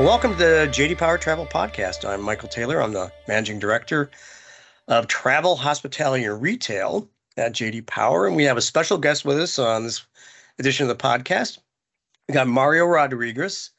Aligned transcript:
Welcome 0.00 0.32
to 0.32 0.38
the 0.38 0.68
JD 0.72 0.96
Power 0.96 1.18
Travel 1.18 1.44
Podcast. 1.44 2.08
I'm 2.08 2.22
Michael 2.22 2.48
Taylor. 2.48 2.82
I'm 2.82 2.94
the 2.94 3.12
managing 3.28 3.58
director 3.58 4.10
of 4.88 5.08
travel, 5.08 5.56
hospitality, 5.56 6.24
and 6.24 6.40
retail 6.40 7.06
at 7.36 7.52
JD 7.52 7.84
Power. 7.84 8.26
And 8.26 8.34
we 8.34 8.44
have 8.44 8.56
a 8.56 8.62
special 8.62 8.96
guest 8.96 9.26
with 9.26 9.38
us 9.38 9.58
on 9.58 9.84
this 9.84 10.06
edition 10.58 10.88
of 10.88 10.96
the 10.96 11.04
podcast. 11.04 11.58
We 12.26 12.32
got 12.32 12.48
Mario 12.48 12.86
Rodriguez, 12.86 13.72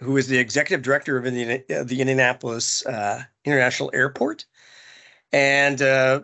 who 0.00 0.16
is 0.16 0.26
the 0.26 0.36
executive 0.36 0.82
director 0.82 1.16
of 1.16 1.26
Indiana, 1.26 1.60
uh, 1.70 1.84
the 1.84 2.00
Indianapolis 2.00 2.84
uh, 2.84 3.22
International 3.44 3.88
Airport. 3.94 4.44
And 5.32 5.80
uh, 5.80 6.22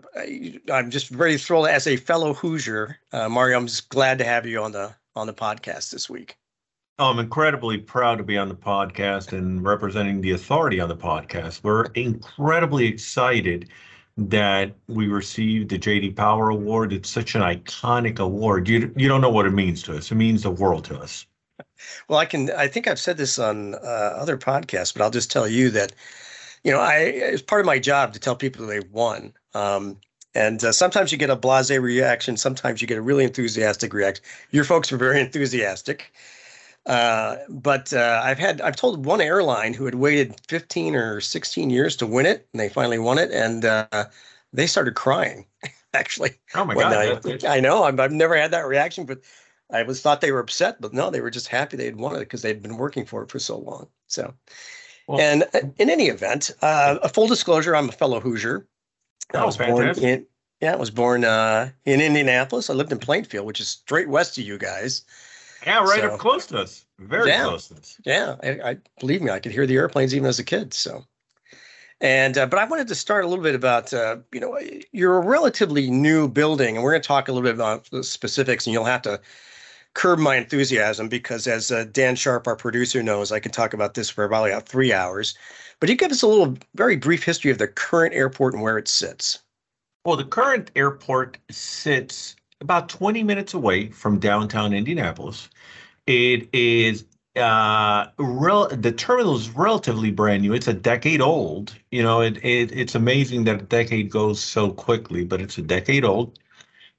I'm 0.72 0.90
just 0.90 1.10
very 1.10 1.38
thrilled 1.38 1.68
as 1.68 1.86
a 1.86 1.94
fellow 1.94 2.34
Hoosier, 2.34 2.98
uh, 3.12 3.28
Mario. 3.28 3.56
I'm 3.56 3.68
just 3.68 3.88
glad 3.88 4.18
to 4.18 4.24
have 4.24 4.46
you 4.46 4.60
on 4.64 4.72
the 4.72 4.96
on 5.14 5.28
the 5.28 5.32
podcast 5.32 5.92
this 5.92 6.10
week. 6.10 6.36
I'm 7.00 7.20
incredibly 7.20 7.78
proud 7.78 8.18
to 8.18 8.24
be 8.24 8.36
on 8.36 8.48
the 8.48 8.56
podcast 8.56 9.32
and 9.32 9.62
representing 9.62 10.20
the 10.20 10.32
authority 10.32 10.80
on 10.80 10.88
the 10.88 10.96
podcast. 10.96 11.62
We're 11.62 11.84
incredibly 11.94 12.86
excited 12.86 13.68
that 14.16 14.74
we 14.88 15.06
received 15.06 15.70
the 15.70 15.78
JD 15.78 16.16
Power 16.16 16.50
Award. 16.50 16.92
It's 16.92 17.08
such 17.08 17.36
an 17.36 17.42
iconic 17.42 18.18
award. 18.18 18.68
You 18.68 18.92
you 18.96 19.06
don't 19.06 19.20
know 19.20 19.30
what 19.30 19.46
it 19.46 19.52
means 19.52 19.80
to 19.84 19.96
us. 19.96 20.10
It 20.10 20.16
means 20.16 20.42
the 20.42 20.50
world 20.50 20.84
to 20.86 20.98
us. 20.98 21.24
Well, 22.08 22.18
I 22.18 22.26
can. 22.26 22.50
I 22.50 22.66
think 22.66 22.88
I've 22.88 22.98
said 22.98 23.16
this 23.16 23.38
on 23.38 23.76
uh, 23.76 23.78
other 24.16 24.36
podcasts, 24.36 24.92
but 24.92 25.02
I'll 25.02 25.10
just 25.10 25.30
tell 25.30 25.46
you 25.46 25.70
that, 25.70 25.92
you 26.64 26.72
know, 26.72 26.80
I 26.80 26.96
it's 26.98 27.42
part 27.42 27.60
of 27.60 27.66
my 27.66 27.78
job 27.78 28.12
to 28.14 28.18
tell 28.18 28.34
people 28.34 28.66
they 28.66 28.80
won. 28.80 29.32
Um, 29.54 29.98
and 30.34 30.62
uh, 30.64 30.72
sometimes 30.72 31.12
you 31.12 31.18
get 31.18 31.30
a 31.30 31.36
blasé 31.36 31.80
reaction. 31.80 32.36
Sometimes 32.36 32.82
you 32.82 32.88
get 32.88 32.98
a 32.98 33.02
really 33.02 33.24
enthusiastic 33.24 33.94
reaction. 33.94 34.24
Your 34.50 34.64
folks 34.64 34.90
were 34.90 34.98
very 34.98 35.20
enthusiastic. 35.20 36.12
Uh, 36.88 37.36
but 37.50 37.92
uh, 37.92 38.22
I've 38.24 38.38
had 38.38 38.62
I've 38.62 38.76
told 38.76 39.04
one 39.04 39.20
airline 39.20 39.74
who 39.74 39.84
had 39.84 39.96
waited 39.96 40.40
15 40.48 40.96
or 40.96 41.20
16 41.20 41.68
years 41.68 41.94
to 41.96 42.06
win 42.06 42.24
it, 42.24 42.48
and 42.52 42.60
they 42.60 42.70
finally 42.70 42.98
won 42.98 43.18
it, 43.18 43.30
and 43.30 43.64
uh, 43.64 44.06
they 44.52 44.66
started 44.66 44.94
crying. 44.94 45.44
Actually, 45.94 46.32
oh 46.54 46.64
my 46.64 46.74
god! 46.74 47.26
I, 47.44 47.56
I 47.56 47.60
know 47.60 47.84
I've, 47.84 48.00
I've 48.00 48.12
never 48.12 48.36
had 48.36 48.50
that 48.52 48.66
reaction, 48.66 49.04
but 49.04 49.20
I 49.70 49.82
was 49.82 50.00
thought 50.00 50.20
they 50.20 50.32
were 50.32 50.40
upset, 50.40 50.80
but 50.80 50.94
no, 50.94 51.10
they 51.10 51.20
were 51.20 51.30
just 51.30 51.48
happy 51.48 51.76
they 51.76 51.84
had 51.84 51.96
won 51.96 52.16
it 52.16 52.20
because 52.20 52.42
they'd 52.42 52.62
been 52.62 52.78
working 52.78 53.04
for 53.04 53.22
it 53.22 53.30
for 53.30 53.38
so 53.38 53.58
long. 53.58 53.86
So, 54.06 54.34
well, 55.06 55.20
and 55.20 55.44
uh, 55.54 55.60
in 55.78 55.90
any 55.90 56.08
event, 56.08 56.50
uh, 56.62 56.98
a 57.02 57.08
full 57.08 57.26
disclosure: 57.26 57.76
I'm 57.76 57.90
a 57.90 57.92
fellow 57.92 58.20
Hoosier. 58.20 58.66
I 59.34 59.38
oh, 59.38 59.46
was 59.46 59.56
fantastic. 59.56 60.02
born 60.02 60.12
in 60.12 60.26
yeah, 60.60 60.72
I 60.72 60.76
was 60.76 60.90
born 60.90 61.24
uh, 61.24 61.70
in 61.84 62.00
Indianapolis. 62.00 62.68
I 62.68 62.74
lived 62.74 62.92
in 62.92 62.98
Plainfield, 62.98 63.46
which 63.46 63.60
is 63.60 63.68
straight 63.68 64.08
west 64.08 64.38
of 64.38 64.44
you 64.44 64.58
guys. 64.58 65.02
Yeah, 65.66 65.80
right 65.80 66.00
so, 66.00 66.10
up 66.10 66.20
close 66.20 66.46
to 66.46 66.58
us. 66.58 66.84
Very 66.98 67.30
yeah, 67.30 67.44
close 67.44 67.68
to 67.68 67.76
us. 67.76 68.00
Yeah, 68.04 68.36
I, 68.42 68.70
I, 68.70 68.76
believe 69.00 69.22
me, 69.22 69.30
I 69.30 69.40
could 69.40 69.52
hear 69.52 69.66
the 69.66 69.76
airplanes 69.76 70.14
even 70.14 70.26
as 70.26 70.38
a 70.38 70.44
kid. 70.44 70.72
So, 70.72 71.04
and 72.00 72.38
uh, 72.38 72.46
but 72.46 72.58
I 72.58 72.64
wanted 72.64 72.88
to 72.88 72.94
start 72.94 73.24
a 73.24 73.28
little 73.28 73.42
bit 73.42 73.54
about 73.54 73.92
uh, 73.92 74.18
you 74.32 74.40
know 74.40 74.58
you're 74.92 75.18
a 75.18 75.26
relatively 75.26 75.90
new 75.90 76.28
building, 76.28 76.76
and 76.76 76.84
we're 76.84 76.92
going 76.92 77.02
to 77.02 77.08
talk 77.08 77.28
a 77.28 77.32
little 77.32 77.46
bit 77.48 77.54
about 77.54 77.90
the 77.90 78.04
specifics, 78.04 78.66
and 78.66 78.72
you'll 78.72 78.84
have 78.84 79.02
to 79.02 79.20
curb 79.94 80.20
my 80.20 80.36
enthusiasm 80.36 81.08
because 81.08 81.46
as 81.46 81.72
uh, 81.72 81.84
Dan 81.90 82.14
Sharp, 82.14 82.46
our 82.46 82.54
producer, 82.54 83.02
knows, 83.02 83.32
I 83.32 83.40
can 83.40 83.50
talk 83.50 83.74
about 83.74 83.94
this 83.94 84.08
for 84.08 84.24
about, 84.24 84.48
about 84.48 84.68
three 84.68 84.92
hours. 84.92 85.36
But 85.80 85.88
you 85.88 85.96
give 85.96 86.12
us 86.12 86.22
a 86.22 86.28
little 86.28 86.56
very 86.74 86.96
brief 86.96 87.24
history 87.24 87.50
of 87.50 87.58
the 87.58 87.68
current 87.68 88.14
airport 88.14 88.54
and 88.54 88.62
where 88.62 88.78
it 88.78 88.86
sits. 88.86 89.40
Well, 90.04 90.16
the 90.16 90.24
current 90.24 90.70
airport 90.76 91.38
sits 91.50 92.36
about 92.60 92.88
20 92.88 93.22
minutes 93.22 93.54
away 93.54 93.90
from 93.90 94.18
downtown 94.18 94.72
Indianapolis. 94.72 95.48
It 96.06 96.48
is 96.54 97.04
uh 97.36 98.06
rel- 98.18 98.68
the 98.68 98.92
terminal 98.92 99.36
is 99.36 99.50
relatively 99.50 100.10
brand 100.10 100.42
new. 100.42 100.54
It's 100.54 100.68
a 100.68 100.74
decade 100.74 101.20
old. 101.20 101.74
You 101.92 102.02
know 102.02 102.20
it, 102.22 102.38
it 102.44 102.72
it's 102.72 102.94
amazing 102.94 103.44
that 103.44 103.60
a 103.62 103.64
decade 103.64 104.10
goes 104.10 104.40
so 104.42 104.72
quickly 104.72 105.24
but 105.24 105.40
it's 105.40 105.58
a 105.58 105.62
decade 105.62 106.04
old. 106.04 106.38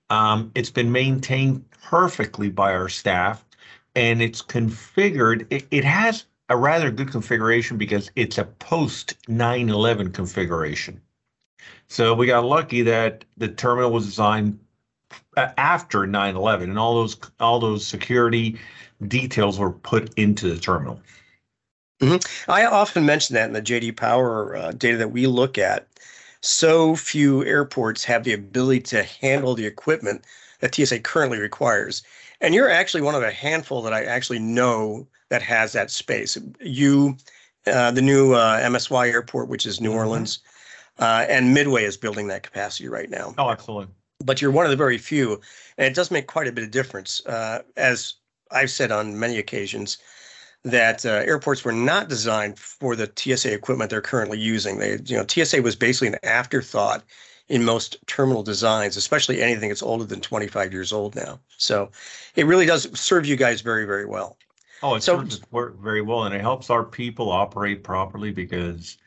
Um 0.10 0.52
it's 0.56 0.72
been 0.72 0.92
maintained 0.92 1.70
perfectly 1.72 2.50
by 2.50 2.74
our 2.74 2.90
staff 2.90 3.46
and 3.96 4.22
it's 4.22 4.42
configured 4.42 5.48
it, 5.52 5.68
it 5.72 5.84
has 5.86 6.26
a 6.50 6.58
rather 6.58 6.92
good 6.92 7.12
configuration 7.12 7.78
because 7.78 8.12
it's 8.16 8.38
a 8.38 8.46
post 8.46 9.16
9-11 9.28 10.14
configuration. 10.14 11.02
So 11.88 12.14
we 12.14 12.28
got 12.28 12.46
lucky 12.46 12.82
that 12.84 13.26
the 13.38 13.50
terminal 13.50 13.92
was 13.92 14.06
designed 14.06 14.60
after 15.58 16.00
9/11 16.00 16.64
and 16.64 16.80
all 16.80 16.96
those 16.96 17.18
all 17.40 17.60
those 17.60 17.86
security 17.86 18.60
details 19.08 19.60
were 19.60 19.72
put 19.72 20.14
into 20.16 20.54
the 20.54 20.60
terminal. 20.60 21.00
Mm-hmm. 22.02 22.52
I 22.52 22.66
often 22.66 23.06
mention 23.06 23.34
that 23.36 23.48
in 23.48 23.54
the 23.54 23.62
JD 23.62 23.98
Power 23.98 24.56
uh, 24.56 24.72
data 24.72 24.98
that 24.98 25.12
we 25.12 25.28
look 25.28 25.58
at. 25.58 25.88
So 26.42 26.96
few 26.96 27.44
airports 27.44 28.04
have 28.06 28.24
the 28.24 28.34
ability 28.34 28.82
to 28.82 29.04
handle 29.04 29.56
the 29.56 29.66
equipment 29.66 30.24
that 30.62 30.74
TSA 30.74 31.02
currently 31.02 31.40
requires. 31.40 32.02
And 32.40 32.56
you're 32.56 32.70
actually 32.70 33.02
one 33.02 33.16
of 33.16 33.24
a 33.24 33.32
handful 33.32 33.82
that 33.82 33.94
I 33.94 34.06
actually 34.06 34.40
know 34.40 35.06
that 35.28 35.42
has 35.42 35.74
that 35.74 35.92
space. 35.92 36.38
You, 36.62 37.18
uh, 37.68 37.92
the 37.92 38.02
new 38.02 38.34
uh, 38.34 38.62
MSY 38.62 39.12
airport, 39.12 39.50
which 39.50 39.66
is 39.66 39.82
New 39.82 39.90
mm-hmm. 39.90 39.98
Orleans, 39.98 40.40
uh, 41.00 41.26
and 41.28 41.54
Midway 41.54 41.84
is 41.84 41.98
building 41.98 42.28
that 42.28 42.44
capacity 42.44 42.88
right 42.88 43.10
now. 43.10 43.34
Oh, 43.38 43.50
absolutely 43.50 43.94
but 44.24 44.42
you're 44.42 44.52
one 44.52 44.66
of 44.66 44.72
the 44.72 44.78
very 44.78 44.98
few, 44.98 45.40
and 45.78 45.88
it 45.88 45.96
does 45.96 46.12
make 46.12 46.28
quite 46.28 46.48
a 46.48 46.52
bit 46.52 46.64
of 46.64 46.72
difference. 46.72 47.26
Uh, 47.26 47.62
as 47.78 48.16
I've 48.52 48.72
said 48.72 48.92
on 48.92 49.18
many 49.20 49.38
occasions, 49.38 49.98
that 50.64 51.06
uh, 51.06 51.24
airports 51.26 51.64
were 51.64 51.72
not 51.72 52.10
designed 52.10 52.60
for 52.60 52.96
the 52.96 53.12
TSA 53.16 53.54
equipment 53.54 53.90
they're 53.90 54.02
currently 54.02 54.38
using. 54.38 54.78
They, 54.78 54.98
you 55.06 55.16
know, 55.16 55.26
TSA 55.26 55.62
was 55.62 55.76
basically 55.76 56.10
an 56.10 56.18
afterthought 56.24 57.04
in 57.48 57.64
most 57.64 57.98
terminal 58.08 58.44
designs, 58.44 58.98
especially 58.98 59.42
anything 59.42 59.70
that's 59.70 59.82
older 59.82 60.04
than 60.04 60.20
25 60.20 60.74
years 60.74 60.92
old 60.92 61.16
now. 61.16 61.40
So, 61.58 61.90
it 62.36 62.46
really 62.46 62.66
does 62.66 62.88
serve 63.00 63.26
you 63.26 63.38
guys 63.38 63.62
very, 63.62 63.86
very 63.86 64.06
well. 64.06 64.38
Oh, 64.84 64.96
it 64.96 65.04
so, 65.04 65.18
serves 65.18 65.42
us 65.42 65.72
very 65.82 66.02
well, 66.02 66.24
and 66.24 66.36
it 66.36 66.42
helps 66.42 66.70
our 66.70 66.84
people 66.84 67.32
operate 67.32 67.84
properly 67.84 68.32
because 68.32 68.98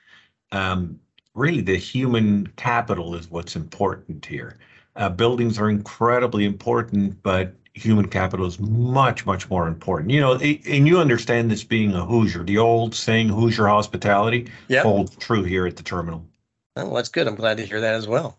um, 0.53 0.99
really 1.35 1.61
the 1.61 1.77
human 1.77 2.47
capital 2.57 3.15
is 3.15 3.31
what's 3.31 3.57
important 3.57 4.25
here. 4.25 4.59
Uh, 4.97 5.09
buildings 5.09 5.59
are 5.59 5.71
incredibly 5.71 6.45
important, 6.45 7.23
but 7.23 7.55
human 7.75 8.07
capital 8.07 8.47
is 8.47 8.59
much, 8.61 9.25
much 9.25 9.49
more 9.49 9.67
important. 9.67 10.11
You 10.11 10.21
know, 10.21 10.35
and 10.35 10.87
you 10.87 10.99
understand 10.99 11.51
this 11.51 11.65
being 11.65 11.95
a 11.95 12.05
Hoosier. 12.05 12.45
The 12.45 12.59
old 12.59 12.95
saying, 12.95 13.29
Hoosier 13.29 13.67
hospitality, 13.67 14.51
yep. 14.69 14.83
holds 14.83 15.17
true 15.17 15.43
here 15.43 15.67
at 15.67 15.77
the 15.77 15.83
terminal. 15.83 16.27
Oh, 16.77 16.95
that's 16.95 17.09
good. 17.09 17.27
I'm 17.27 17.35
glad 17.35 17.57
to 17.59 17.67
hear 17.67 17.81
that 17.81 17.95
as 17.95 18.07
well. 18.07 18.39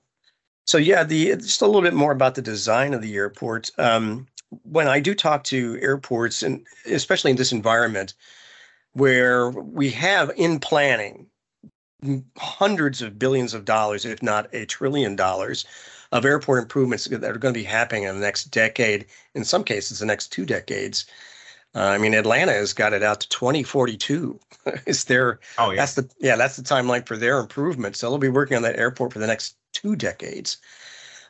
So, 0.66 0.78
yeah, 0.78 1.04
the 1.04 1.36
just 1.36 1.62
a 1.62 1.66
little 1.66 1.82
bit 1.82 1.94
more 1.94 2.12
about 2.12 2.36
the 2.36 2.42
design 2.42 2.94
of 2.94 3.02
the 3.02 3.16
airport. 3.16 3.72
Um, 3.78 4.28
when 4.64 4.88
I 4.88 5.00
do 5.00 5.16
talk 5.16 5.44
to 5.46 5.80
airports, 5.82 6.44
and 6.44 6.66
especially 6.86 7.32
in 7.32 7.38
this 7.38 7.52
environment 7.52 8.14
where 8.94 9.50
we 9.50 9.90
have 9.90 10.32
in 10.38 10.60
planning 10.60 11.28
hundreds 12.38 13.02
of 13.02 13.18
billions 13.18 13.54
of 13.54 13.66
dollars, 13.66 14.06
if 14.06 14.22
not 14.22 14.54
a 14.54 14.66
trillion 14.66 15.16
dollars, 15.16 15.66
of 16.14 16.26
airport 16.26 16.62
improvements 16.62 17.06
that 17.06 17.24
are 17.24 17.40
going 17.40 17.54
to 17.54 17.60
be 17.60 17.66
happening 17.66 18.04
in 18.04 18.14
the 18.14 18.22
next 18.22 18.46
decade, 18.46 19.08
in 19.34 19.44
some 19.44 19.64
cases, 19.64 19.98
the 19.98 20.06
next 20.06 20.28
two 20.28 20.46
decades. 20.46 21.06
Uh, 21.76 21.86
I 21.86 21.98
mean, 21.98 22.14
Atlanta 22.14 22.52
has 22.54 22.72
got 22.72 22.94
it 22.94 23.02
out 23.02 23.20
to 23.22 23.30
2042. 23.30 24.40
Is 24.86 25.06
there? 25.06 25.40
Oh 25.58 25.72
yeah. 25.72 25.78
That's 25.78 25.96
the 25.96 26.08
yeah. 26.20 26.36
That's 26.36 26.56
the 26.56 26.62
timeline 26.62 27.08
for 27.08 27.18
their 27.18 27.40
improvement. 27.40 27.96
So 27.96 28.10
they'll 28.10 28.20
be 28.20 28.30
working 28.30 28.56
on 28.56 28.62
that 28.62 28.78
airport 28.78 29.12
for 29.12 29.18
the 29.18 29.26
next 29.26 29.58
two 29.74 29.96
decades. 29.96 30.58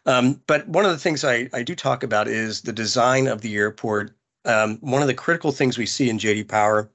Um, 0.06 0.42
but 0.48 0.68
one 0.68 0.84
of 0.84 0.92
the 0.92 0.98
things 0.98 1.24
I, 1.24 1.50
I 1.54 1.64
do 1.64 1.76
talk 1.76 2.04
about 2.04 2.28
is 2.28 2.62
the 2.62 2.74
design 2.74 3.28
of 3.28 3.40
the 3.40 3.56
airport. 3.56 4.12
Um, 4.44 4.80
one 4.82 5.02
of 5.02 5.08
the 5.08 5.14
critical 5.14 5.54
things 5.54 5.78
we 5.78 5.86
see 5.86 6.10
in 6.10 6.18
JD 6.18 6.50
Power 6.50 6.92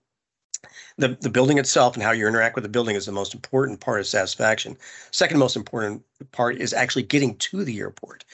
the, 0.97 1.17
the 1.21 1.31
building 1.31 1.59
itself 1.59 1.95
and 1.95 2.03
how 2.03 2.11
you 2.11 2.27
interact 2.27 2.55
with 2.55 2.65
the 2.65 2.69
building 2.69 2.97
is 2.97 3.07
the 3.07 3.13
most 3.13 3.35
important 3.35 3.81
part 3.81 4.01
of 4.01 4.07
satisfaction. 4.07 4.77
Second 5.11 5.39
most 5.39 5.57
important 5.57 6.03
part 6.33 6.57
is 6.57 6.73
actually 6.73 7.05
getting 7.05 7.37
to 7.37 7.65
the 7.65 7.79
airport. 7.79 8.25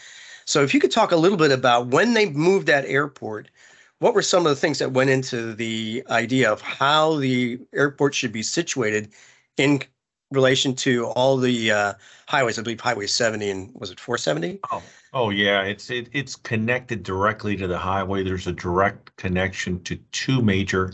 So 0.47 0.63
if 0.63 0.75
you 0.75 0.81
could 0.81 0.91
talk 0.91 1.13
a 1.13 1.17
little 1.17 1.39
bit 1.39 1.53
about 1.53 1.89
when 1.89 2.15
they 2.15 2.29
moved 2.31 2.67
that 2.67 2.85
airport, 2.87 3.51
what 3.99 4.15
were 4.15 4.23
some 4.23 4.45
of 4.45 4.51
the 4.51 4.57
things 4.57 4.79
that 4.79 4.93
went 4.93 5.11
into 5.11 5.55
the 5.55 6.05
idea 6.11 6.51
of 6.53 6.61
how 6.61 7.17
the 7.17 7.59
airport 7.73 8.15
should 8.15 8.33
be 8.33 8.43
situated 8.43 9.13
in 9.57 9.83
relation 10.31 10.75
to 10.75 11.07
all 11.07 11.37
the 11.37 11.71
uh, 11.71 11.95
highways? 12.27 12.59
I 12.59 12.63
believe 12.63 12.81
Highway 12.81 13.07
70 13.07 13.51
and 13.51 13.71
was 13.75 13.91
it 13.91 14.01
470? 14.01 14.61
Oh, 14.71 14.83
oh 15.13 15.31
yeah, 15.31 15.63
it's 15.63 15.91
it, 15.91 16.09
it's 16.13 16.37
connected 16.37 17.03
directly 17.03 17.57
to 17.57 17.67
the 17.67 17.79
highway. 17.79 18.23
There's 18.23 18.47
a 18.47 18.53
direct 18.53 19.17
connection 19.17 19.83
to 19.85 19.97
two 20.13 20.43
major 20.43 20.93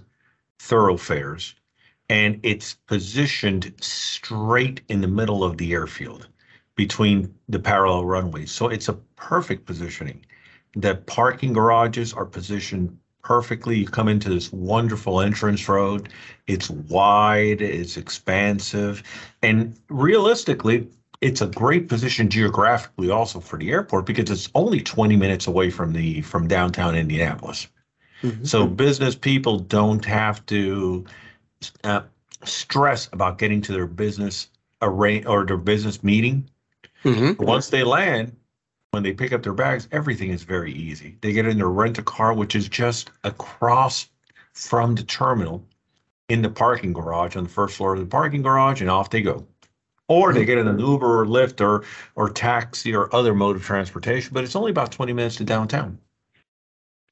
thoroughfares 0.60 1.54
and 2.10 2.38
it's 2.42 2.74
positioned 2.74 3.72
straight 3.80 4.82
in 4.88 5.00
the 5.00 5.08
middle 5.08 5.42
of 5.42 5.56
the 5.56 5.72
airfield 5.72 6.28
between 6.74 7.34
the 7.48 7.58
parallel 7.58 8.04
runways. 8.04 8.50
So 8.50 8.68
it's 8.68 8.88
a 8.88 8.94
perfect 9.16 9.64
positioning. 9.64 10.24
The 10.76 10.96
parking 10.96 11.54
garages 11.54 12.12
are 12.12 12.26
positioned 12.26 12.96
perfectly. 13.22 13.78
You 13.78 13.86
come 13.86 14.08
into 14.08 14.28
this 14.28 14.52
wonderful 14.52 15.20
entrance 15.20 15.68
road. 15.68 16.10
It's 16.46 16.68
wide, 16.68 17.62
it's 17.62 17.96
expansive, 17.96 19.02
and 19.42 19.76
realistically, 19.88 20.88
it's 21.20 21.40
a 21.40 21.46
great 21.46 21.88
position 21.88 22.28
geographically 22.28 23.10
also 23.10 23.40
for 23.40 23.58
the 23.58 23.70
airport 23.70 24.06
because 24.06 24.30
it's 24.30 24.48
only 24.54 24.80
20 24.80 25.16
minutes 25.16 25.46
away 25.46 25.70
from 25.70 25.92
the 25.92 26.22
from 26.22 26.48
downtown 26.48 26.96
Indianapolis. 26.96 27.66
Mm-hmm. 28.22 28.44
So 28.44 28.66
business 28.66 29.14
people 29.14 29.58
don't 29.58 30.04
have 30.04 30.44
to 30.46 31.04
uh, 31.84 32.02
stress 32.44 33.08
about 33.12 33.38
getting 33.38 33.60
to 33.62 33.72
their 33.72 33.86
business 33.86 34.48
array 34.82 35.24
or 35.24 35.44
their 35.44 35.56
business 35.56 36.02
meeting. 36.02 36.48
Mm-hmm. 37.04 37.42
Once 37.44 37.68
they 37.68 37.82
land, 37.82 38.36
when 38.90 39.02
they 39.02 39.12
pick 39.12 39.32
up 39.32 39.42
their 39.42 39.54
bags, 39.54 39.88
everything 39.92 40.30
is 40.30 40.42
very 40.42 40.72
easy. 40.72 41.16
They 41.20 41.32
get 41.32 41.46
in 41.46 41.58
their 41.58 41.68
rent 41.68 41.98
a 41.98 42.02
car, 42.02 42.34
which 42.34 42.54
is 42.54 42.68
just 42.68 43.10
across 43.24 44.08
from 44.52 44.94
the 44.94 45.02
terminal 45.04 45.64
in 46.28 46.42
the 46.42 46.50
parking 46.50 46.92
garage 46.92 47.36
on 47.36 47.44
the 47.44 47.50
first 47.50 47.76
floor 47.76 47.94
of 47.94 48.00
the 48.00 48.06
parking 48.06 48.42
garage, 48.42 48.80
and 48.80 48.90
off 48.90 49.10
they 49.10 49.22
go. 49.22 49.46
Or 50.08 50.32
they 50.32 50.44
get 50.44 50.58
in 50.58 50.66
an 50.66 50.80
Uber 50.80 51.20
or 51.20 51.24
Lyft 51.24 51.60
or 51.60 51.84
or 52.16 52.30
taxi 52.30 52.92
or 52.92 53.14
other 53.14 53.32
mode 53.32 53.54
of 53.54 53.62
transportation, 53.62 54.30
but 54.34 54.42
it's 54.42 54.56
only 54.56 54.72
about 54.72 54.90
20 54.90 55.12
minutes 55.12 55.36
to 55.36 55.44
downtown. 55.44 55.98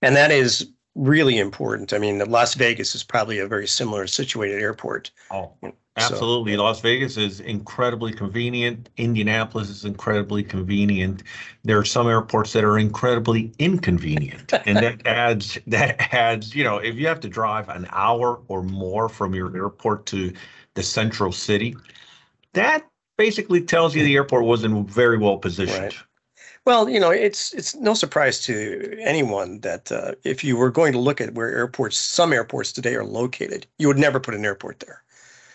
And 0.03 0.17
that 0.17 0.33
is 0.33 0.73
really 0.99 1.39
important. 1.39 1.93
I 1.93 1.99
mean, 1.99 2.19
Las 2.19 2.55
Vegas 2.55 2.95
is 2.95 3.03
probably 3.03 3.39
a 3.39 3.47
very 3.47 3.67
similar 3.67 4.07
situated 4.07 4.61
airport. 4.61 5.11
Oh, 5.31 5.53
Absolutely. 5.99 6.55
So, 6.55 6.63
Las 6.63 6.81
Vegas 6.81 7.17
is 7.17 7.41
incredibly 7.41 8.13
convenient. 8.13 8.89
Indianapolis 8.97 9.69
is 9.69 9.85
incredibly 9.85 10.43
convenient. 10.43 11.23
There 11.65 11.79
are 11.79 11.85
some 11.85 12.07
airports 12.07 12.53
that 12.53 12.65
are 12.65 12.79
incredibly 12.79 13.53
inconvenient. 13.59 14.53
and 14.65 14.79
that 14.79 15.03
adds 15.07 15.59
that 15.67 16.15
adds, 16.15 16.55
you 16.55 16.63
know, 16.63 16.79
if 16.79 16.95
you 16.95 17.07
have 17.09 17.21
to 17.21 17.29
drive 17.29 17.69
an 17.69 17.89
hour 17.91 18.41
or 18.49 18.63
more 18.63 19.09
from 19.09 19.35
your 19.35 19.55
airport 19.57 20.07
to 20.07 20.33
the 20.75 20.83
central 20.83 21.33
city, 21.33 21.77
that 22.53 22.87
basically 23.17 23.61
tells 23.61 23.95
you 23.95 24.05
the 24.05 24.15
airport 24.15 24.45
wasn't 24.45 24.89
very 24.89 25.19
well 25.19 25.39
positioned. 25.39 25.83
Right. 25.83 25.97
Well, 26.69 26.87
you 26.87 27.01
know, 27.01 27.11
it's 27.11 27.55
it's 27.55 27.75
no 27.77 27.95
surprise 27.95 28.41
to 28.41 28.95
anyone 29.01 29.61
that 29.61 29.91
uh, 29.91 30.13
if 30.23 30.45
you 30.45 30.55
were 30.55 30.71
going 30.71 30.93
to 30.93 30.99
look 30.99 31.19
at 31.19 31.33
where 31.33 31.49
airports, 31.49 31.97
some 31.97 32.31
airports 32.31 32.73
today 32.73 32.95
are 32.95 33.07
located, 33.07 33.67
you 33.79 33.89
would 33.89 33.97
never 33.97 34.21
put 34.21 34.35
an 34.35 34.45
airport 34.45 34.81
there. 34.81 35.03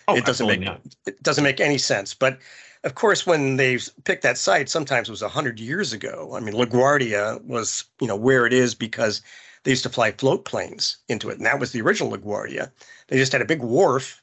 Oh, 0.08 0.16
it 0.16 0.26
doesn't 0.26 0.48
make 0.48 0.62
not. 0.62 0.82
it 1.06 1.22
doesn't 1.22 1.44
make 1.44 1.60
any 1.60 1.78
sense. 1.78 2.16
But 2.16 2.40
of 2.84 2.96
course, 2.96 3.28
when 3.28 3.58
they 3.58 3.78
picked 4.06 4.24
that 4.24 4.40
site, 4.40 4.70
sometimes 4.70 5.08
it 5.08 5.12
was 5.12 5.22
hundred 5.22 5.60
years 5.60 5.94
ago. 5.94 6.32
I 6.34 6.40
mean, 6.40 6.56
LaGuardia 6.56 7.46
was 7.46 7.84
you 8.02 8.08
know 8.08 8.16
where 8.16 8.48
it 8.48 8.52
is 8.52 8.74
because 8.74 9.22
they 9.66 9.70
used 9.70 9.84
to 9.84 9.90
fly 9.90 10.14
float 10.14 10.46
planes 10.46 10.98
into 11.10 11.30
it, 11.30 11.38
and 11.38 11.46
that 11.46 11.60
was 11.60 11.74
the 11.74 11.82
original 11.82 12.18
LaGuardia. 12.18 12.72
They 13.10 13.18
just 13.18 13.34
had 13.34 13.42
a 13.44 13.46
big 13.46 13.62
wharf 13.62 14.20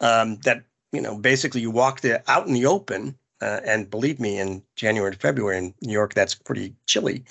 um, 0.00 0.38
that 0.38 0.64
you 0.90 1.00
know 1.00 1.16
basically 1.16 1.60
you 1.60 1.70
walked 1.70 2.04
out 2.26 2.48
in 2.48 2.54
the 2.54 2.66
open. 2.66 3.16
Uh, 3.44 3.60
and 3.64 3.90
believe 3.90 4.18
me, 4.18 4.38
in 4.38 4.62
January 4.74 5.12
and 5.12 5.20
February 5.20 5.58
in 5.58 5.74
New 5.82 5.92
York, 5.92 6.14
that's 6.14 6.34
pretty 6.34 6.74
chilly. 6.86 7.24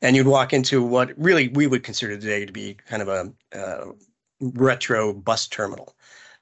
And 0.00 0.16
you'd 0.16 0.26
walk 0.26 0.52
into 0.52 0.82
what 0.82 1.12
really 1.16 1.48
we 1.48 1.66
would 1.66 1.82
consider 1.84 2.16
today 2.16 2.46
to 2.46 2.52
be 2.52 2.76
kind 2.86 3.02
of 3.02 3.08
a 3.08 3.32
uh, 3.56 3.92
retro 4.40 5.12
bus 5.12 5.46
terminal 5.46 5.94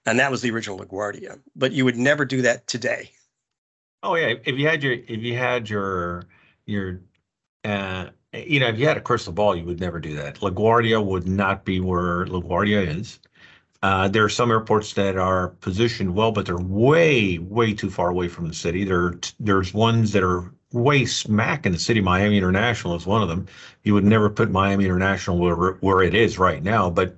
and 0.07 0.19
that 0.19 0.31
was 0.31 0.43
the 0.43 0.51
original 0.51 0.79
LaGuardia. 0.79 1.41
But 1.57 1.73
you 1.73 1.85
would 1.85 1.97
never 1.97 2.25
do 2.25 2.43
that 2.43 2.67
today. 2.67 3.11
Oh 4.03 4.15
yeah, 4.15 4.35
if 4.45 4.59
you 4.59 4.67
had 4.67 4.83
your 4.83 4.93
if 4.93 5.21
you 5.21 5.37
had 5.37 5.69
your 5.69 6.25
your 6.67 7.01
uh, 7.65 8.07
you 8.33 8.61
know 8.61 8.69
if 8.69 8.79
you 8.79 8.87
had 8.87 8.97
a 8.97 9.03
crystal 9.03 9.33
ball, 9.33 9.55
you 9.55 9.65
would 9.65 9.81
never 9.81 10.01
do 10.01 10.15
that. 10.17 10.37
LaGuardia 10.37 11.05
would 11.05 11.29
not 11.29 11.65
be 11.65 11.81
where 11.81 12.27
LaGuardia 12.27 12.99
is. 12.99 13.21
Uh, 13.83 14.09
there 14.09 14.25
are 14.25 14.29
some 14.29 14.51
airports 14.51 14.93
that 14.93 15.17
are 15.17 15.49
positioned 15.61 16.15
well, 16.15 16.33
but 16.33 16.45
they're 16.45 16.59
way 16.59 17.39
way 17.39 17.73
too 17.73 17.91
far 17.91 18.11
away 18.11 18.29
from 18.29 18.47
the 18.47 18.55
city. 18.55 18.85
There 18.85 19.15
there's 19.39 19.73
ones 19.73 20.13
that 20.13 20.23
are 20.23 20.53
way 20.73 21.07
smack 21.07 21.65
in 21.67 21.73
the 21.73 21.79
city. 21.79 22.01
Miami 22.01 22.37
International 22.37 22.95
is 22.95 23.07
one 23.07 23.23
of 23.23 23.29
them. 23.29 23.47
You 23.83 23.95
would 23.95 24.05
never 24.05 24.29
put 24.29 24.51
Miami 24.51 24.85
International 24.85 25.39
where 25.39 25.73
where 25.81 26.03
it 26.03 26.15
is 26.15 26.39
right 26.39 26.63
now, 26.63 26.91
but 26.91 27.17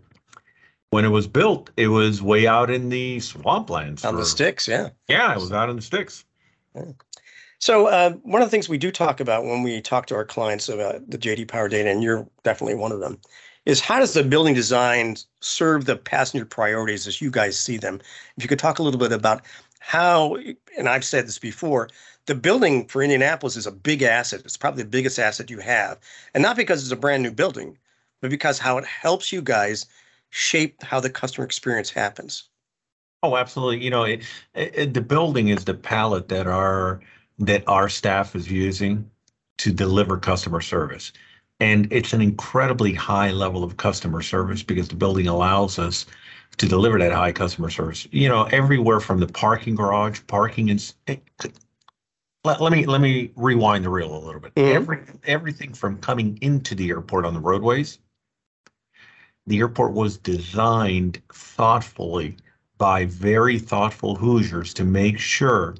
when 0.90 1.04
it 1.06 1.08
was 1.08 1.26
built, 1.26 1.70
it 1.78 1.88
was 1.88 2.22
way 2.22 2.46
out 2.46 2.70
in 2.70 2.90
the 2.90 3.16
swamplands. 3.16 4.04
On 4.04 4.14
the 4.14 4.26
sticks, 4.26 4.68
yeah. 4.68 4.90
Yeah, 5.08 5.32
it 5.32 5.38
was 5.38 5.50
out 5.50 5.70
in 5.70 5.76
the 5.76 5.82
sticks. 5.82 6.24
Yeah. 6.74 6.92
So 7.58 7.86
uh, 7.86 8.10
one 8.24 8.42
of 8.42 8.46
the 8.46 8.50
things 8.50 8.68
we 8.68 8.76
do 8.76 8.90
talk 8.90 9.20
about 9.20 9.44
when 9.44 9.62
we 9.62 9.80
talk 9.80 10.06
to 10.06 10.14
our 10.14 10.24
clients 10.24 10.68
about 10.68 11.08
the 11.08 11.16
JD 11.16 11.48
Power 11.48 11.68
data, 11.68 11.88
and 11.88 12.02
you're 12.02 12.28
definitely 12.42 12.74
one 12.74 12.92
of 12.92 13.00
them, 13.00 13.20
is 13.64 13.80
how 13.80 13.98
does 13.98 14.14
the 14.14 14.24
building 14.24 14.54
design 14.54 15.16
serve 15.40 15.84
the 15.84 15.96
passenger 15.96 16.44
priorities 16.44 17.06
as 17.06 17.20
you 17.20 17.30
guys 17.30 17.58
see 17.58 17.76
them? 17.76 18.00
If 18.36 18.42
you 18.44 18.48
could 18.48 18.58
talk 18.58 18.78
a 18.78 18.82
little 18.82 18.98
bit 18.98 19.12
about 19.12 19.42
how, 19.80 20.36
and 20.76 20.88
I've 20.88 21.04
said 21.04 21.26
this 21.26 21.38
before, 21.38 21.88
the 22.26 22.34
building 22.34 22.86
for 22.86 23.02
Indianapolis 23.02 23.56
is 23.56 23.66
a 23.66 23.72
big 23.72 24.02
asset. 24.02 24.42
It's 24.44 24.56
probably 24.56 24.82
the 24.82 24.88
biggest 24.88 25.18
asset 25.18 25.50
you 25.50 25.58
have, 25.58 25.98
and 26.34 26.42
not 26.42 26.56
because 26.56 26.82
it's 26.82 26.92
a 26.92 26.96
brand 26.96 27.22
new 27.22 27.32
building, 27.32 27.76
but 28.20 28.30
because 28.30 28.58
how 28.58 28.78
it 28.78 28.84
helps 28.84 29.32
you 29.32 29.42
guys 29.42 29.86
shape 30.30 30.82
how 30.82 31.00
the 31.00 31.10
customer 31.10 31.44
experience 31.44 31.90
happens. 31.90 32.44
Oh, 33.24 33.36
absolutely. 33.36 33.84
You 33.84 33.90
know, 33.90 34.04
it, 34.04 34.22
it, 34.54 34.94
the 34.94 35.00
building 35.00 35.48
is 35.48 35.64
the 35.64 35.74
palette 35.74 36.28
that 36.28 36.46
our 36.46 37.00
that 37.38 37.64
our 37.66 37.88
staff 37.88 38.36
is 38.36 38.50
using 38.50 39.08
to 39.58 39.72
deliver 39.72 40.16
customer 40.16 40.60
service. 40.60 41.12
And 41.62 41.92
it's 41.92 42.12
an 42.12 42.20
incredibly 42.20 42.92
high 42.92 43.30
level 43.30 43.62
of 43.62 43.76
customer 43.76 44.20
service 44.20 44.62
because 44.62 44.88
the 44.88 44.96
building 44.96 45.28
allows 45.28 45.78
us 45.78 46.06
to 46.56 46.66
deliver 46.66 46.98
that 46.98 47.12
high 47.12 47.32
customer 47.32 47.70
service. 47.70 48.08
You 48.10 48.28
know, 48.28 48.44
everywhere 48.44 49.00
from 49.00 49.20
the 49.20 49.28
parking 49.28 49.76
garage, 49.76 50.20
parking 50.26 50.68
is 50.68 50.94
let, 52.44 52.60
let 52.60 52.72
me 52.72 52.84
let 52.84 53.00
me 53.00 53.30
rewind 53.36 53.84
the 53.84 53.90
reel 53.90 54.12
a 54.12 54.18
little 54.18 54.40
bit. 54.40 54.54
Mm-hmm. 54.56 54.76
Every 54.76 54.98
everything 55.24 55.72
from 55.72 55.98
coming 55.98 56.36
into 56.40 56.74
the 56.74 56.90
airport 56.90 57.24
on 57.24 57.34
the 57.34 57.40
roadways 57.40 57.98
the 59.46 59.58
airport 59.58 59.92
was 59.92 60.18
designed 60.18 61.20
thoughtfully 61.32 62.36
by 62.78 63.06
very 63.06 63.58
thoughtful 63.58 64.14
Hoosiers 64.14 64.72
to 64.74 64.84
make 64.84 65.18
sure 65.18 65.74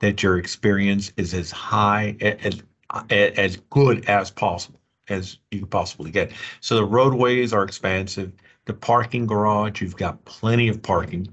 that 0.00 0.22
your 0.22 0.38
experience 0.38 1.12
is 1.16 1.34
as 1.34 1.50
high 1.50 2.16
as 2.20 2.62
as 3.10 3.56
good 3.70 4.04
as 4.06 4.30
possible 4.30 4.80
as 5.08 5.38
you 5.50 5.60
could 5.60 5.70
possibly 5.70 6.10
get. 6.10 6.32
So 6.60 6.76
the 6.76 6.84
roadways 6.84 7.52
are 7.52 7.62
expansive. 7.62 8.32
The 8.64 8.74
parking 8.74 9.26
garage, 9.26 9.80
you've 9.80 9.96
got 9.96 10.24
plenty 10.24 10.68
of 10.68 10.82
parking. 10.82 11.26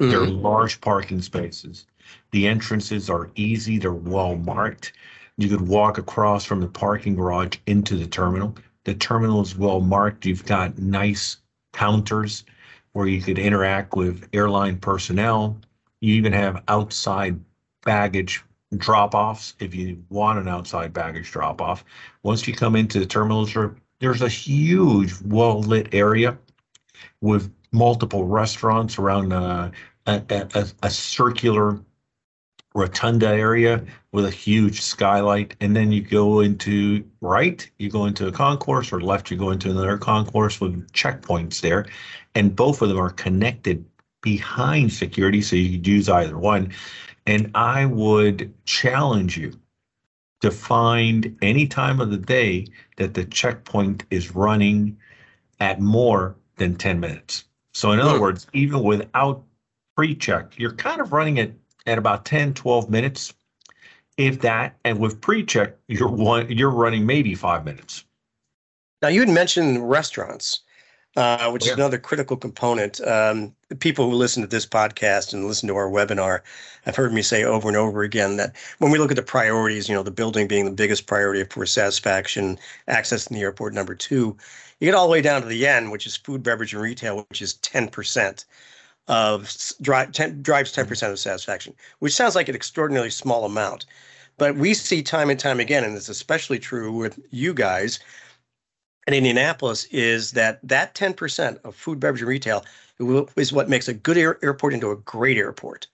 Mm-hmm. 0.00 0.10
There 0.10 0.22
are 0.22 0.26
large 0.26 0.80
parking 0.80 1.22
spaces. 1.22 1.86
The 2.32 2.46
entrances 2.46 3.08
are 3.08 3.30
easy, 3.36 3.78
they're 3.78 3.92
well 3.92 4.36
marked. 4.36 4.92
You 5.36 5.48
could 5.48 5.66
walk 5.66 5.98
across 5.98 6.44
from 6.44 6.60
the 6.60 6.68
parking 6.68 7.16
garage 7.16 7.58
into 7.66 7.96
the 7.96 8.06
terminal. 8.06 8.54
The 8.84 8.94
terminal 8.94 9.40
is 9.40 9.56
well 9.56 9.80
marked. 9.80 10.26
You've 10.26 10.44
got 10.44 10.78
nice 10.78 11.38
counters 11.72 12.44
where 12.92 13.06
you 13.06 13.20
could 13.20 13.38
interact 13.38 13.94
with 13.94 14.28
airline 14.32 14.78
personnel. 14.78 15.56
You 16.00 16.14
even 16.14 16.32
have 16.32 16.62
outside 16.68 17.40
baggage 17.82 18.44
drop 18.78 19.14
offs 19.14 19.54
if 19.60 19.74
you 19.74 20.02
want 20.08 20.38
an 20.38 20.48
outside 20.48 20.92
baggage 20.92 21.30
drop 21.30 21.60
off. 21.60 21.84
Once 22.22 22.46
you 22.46 22.54
come 22.54 22.76
into 22.76 22.98
the 22.98 23.06
terminals, 23.06 23.56
there's 24.00 24.22
a 24.22 24.28
huge, 24.28 25.14
well 25.22 25.60
lit 25.60 25.92
area 25.92 26.38
with 27.20 27.52
multiple 27.72 28.24
restaurants 28.24 28.98
around 28.98 29.32
uh, 29.32 29.70
a, 30.06 30.22
a, 30.30 30.48
a, 30.54 30.66
a 30.84 30.90
circular 30.90 31.80
rotunda 32.74 33.28
area 33.28 33.84
with 34.12 34.24
a 34.24 34.30
huge 34.30 34.80
skylight. 34.80 35.54
And 35.60 35.76
then 35.76 35.92
you 35.92 36.02
go 36.02 36.40
into 36.40 37.04
right, 37.20 37.68
you 37.78 37.88
go 37.88 38.06
into 38.06 38.26
a 38.26 38.32
concourse, 38.32 38.92
or 38.92 39.00
left, 39.00 39.30
you 39.30 39.36
go 39.36 39.50
into 39.50 39.70
another 39.70 39.96
concourse 39.96 40.60
with 40.60 40.90
checkpoints 40.92 41.60
there. 41.60 41.86
And 42.34 42.54
both 42.54 42.82
of 42.82 42.88
them 42.88 42.98
are 42.98 43.10
connected 43.10 43.84
behind 44.24 44.92
security, 44.92 45.42
so 45.42 45.54
you 45.54 45.78
could 45.78 45.86
use 45.86 46.08
either 46.08 46.38
one. 46.38 46.72
And 47.26 47.50
I 47.54 47.84
would 47.84 48.52
challenge 48.64 49.36
you 49.36 49.52
to 50.40 50.50
find 50.50 51.36
any 51.42 51.66
time 51.66 52.00
of 52.00 52.10
the 52.10 52.16
day 52.16 52.66
that 52.96 53.14
the 53.14 53.24
checkpoint 53.24 54.04
is 54.10 54.34
running 54.34 54.96
at 55.60 55.80
more 55.80 56.34
than 56.56 56.74
10 56.74 56.98
minutes. 56.98 57.44
So, 57.72 57.92
in 57.92 58.00
other 58.00 58.16
hmm. 58.16 58.22
words, 58.22 58.46
even 58.52 58.82
without 58.82 59.44
pre 59.96 60.14
check, 60.14 60.58
you're 60.58 60.74
kind 60.74 61.00
of 61.00 61.12
running 61.12 61.36
it 61.36 61.54
at 61.86 61.98
about 61.98 62.24
10, 62.24 62.54
12 62.54 62.90
minutes, 62.90 63.34
if 64.16 64.40
that. 64.40 64.76
And 64.84 64.98
with 64.98 65.20
pre-check, 65.20 65.76
you're 65.88 66.08
one, 66.08 66.50
you're 66.50 66.70
running 66.70 67.04
maybe 67.06 67.34
five 67.34 67.64
minutes. 67.64 68.04
Now 69.02 69.08
you 69.08 69.20
had 69.20 69.28
mentioned 69.28 69.88
restaurants. 69.88 70.60
Uh, 71.16 71.50
which 71.50 71.64
yeah. 71.64 71.72
is 71.72 71.78
another 71.78 71.98
critical 71.98 72.36
component. 72.36 73.00
Um, 73.06 73.54
people 73.78 74.10
who 74.10 74.16
listen 74.16 74.42
to 74.42 74.48
this 74.48 74.66
podcast 74.66 75.32
and 75.32 75.46
listen 75.46 75.68
to 75.68 75.76
our 75.76 75.88
webinar 75.88 76.40
have 76.84 76.96
heard 76.96 77.12
me 77.12 77.22
say 77.22 77.44
over 77.44 77.68
and 77.68 77.76
over 77.76 78.02
again 78.02 78.36
that 78.36 78.54
when 78.78 78.90
we 78.90 78.98
look 78.98 79.10
at 79.10 79.16
the 79.16 79.22
priorities, 79.22 79.88
you 79.88 79.94
know, 79.94 80.02
the 80.02 80.10
building 80.10 80.48
being 80.48 80.64
the 80.64 80.70
biggest 80.70 81.06
priority 81.06 81.44
for 81.44 81.66
satisfaction, 81.66 82.58
access 82.88 83.26
in 83.26 83.34
the 83.36 83.42
airport 83.42 83.74
number 83.74 83.94
two, 83.94 84.36
you 84.80 84.86
get 84.86 84.94
all 84.94 85.06
the 85.06 85.12
way 85.12 85.22
down 85.22 85.40
to 85.42 85.48
the 85.48 85.66
end, 85.66 85.92
which 85.92 86.06
is 86.06 86.16
food, 86.16 86.42
beverage, 86.42 86.72
and 86.72 86.82
retail, 86.82 87.24
which 87.28 87.40
is 87.40 87.54
10% 87.54 88.44
of 89.06 89.56
drive, 89.82 90.12
10, 90.12 90.42
drives 90.42 90.74
10% 90.74 91.10
of 91.10 91.18
satisfaction, 91.18 91.74
which 92.00 92.14
sounds 92.14 92.34
like 92.34 92.48
an 92.48 92.54
extraordinarily 92.54 93.10
small 93.10 93.44
amount. 93.44 93.86
But 94.36 94.56
we 94.56 94.74
see 94.74 95.02
time 95.02 95.30
and 95.30 95.38
time 95.38 95.60
again, 95.60 95.84
and 95.84 95.96
it's 95.96 96.08
especially 96.08 96.58
true 96.58 96.90
with 96.90 97.20
you 97.30 97.54
guys, 97.54 98.00
in 99.06 99.14
Indianapolis 99.14 99.84
is 99.86 100.32
that 100.32 100.60
that 100.62 100.94
10% 100.94 101.58
of 101.64 101.74
food, 101.74 102.00
beverage, 102.00 102.22
and 102.22 102.28
retail 102.28 102.64
is 103.36 103.52
what 103.52 103.68
makes 103.68 103.88
a 103.88 103.94
good 103.94 104.16
air, 104.16 104.38
airport 104.42 104.72
into 104.72 104.90
a 104.90 104.96
great 104.96 105.36
airport. 105.36 105.86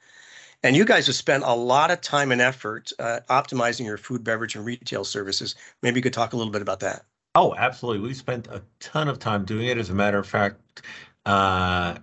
And 0.63 0.77
you 0.77 0.85
guys 0.85 1.07
have 1.07 1.17
spent 1.17 1.43
a 1.45 1.55
lot 1.55 1.91
of 1.91 2.01
time 2.03 2.33
and 2.33 2.41
effort 2.41 2.93
uh, 2.99 3.21
optimizing 3.31 3.87
your 3.87 3.97
food, 3.97 4.23
beverage, 4.23 4.55
and 4.55 4.65
retail 4.65 5.05
services. 5.05 5.55
Maybe 5.83 5.99
you 5.99 6.03
could 6.03 6.13
talk 6.13 6.35
a 6.35 6.37
little 6.37 6.53
bit 6.53 6.61
about 6.61 6.81
that. 6.81 7.05
Oh, 7.35 7.55
absolutely. 7.57 8.07
We 8.07 8.15
spent 8.15 8.47
a 8.49 8.63
ton 8.79 9.09
of 9.09 9.19
time 9.19 9.45
doing 9.45 9.69
it. 9.69 9.79
As 9.79 9.89
a 9.89 9.95
matter 9.95 10.19
of 10.19 10.27
fact, 10.27 10.83
uh, 11.25 11.97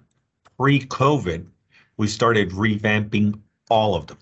pre 0.57 0.79
COVID, 0.79 1.45
we 1.97 2.07
started 2.07 2.49
revamping 2.51 3.39
all 3.69 3.93
of 3.93 4.07
them. 4.07 4.17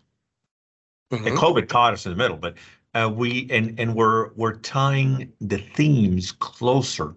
Mm-hmm. 1.11 1.27
And 1.27 1.37
COVID 1.37 1.69
caught 1.69 1.93
us 1.93 2.05
in 2.05 2.11
the 2.11 2.17
middle, 2.17 2.37
but 2.37 2.55
uh, 2.95 3.09
we 3.09 3.47
and 3.51 3.79
and 3.79 3.93
we're 3.93 4.31
we're 4.35 4.55
tying 4.55 5.31
the 5.41 5.57
themes 5.57 6.31
closer 6.31 7.13